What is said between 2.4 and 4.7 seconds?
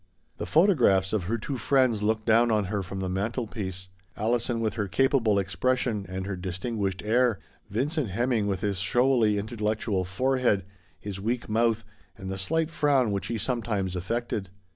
on her from the mantelpiece: Alison,